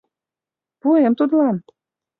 [0.79, 1.55] —Пуэм тудлан!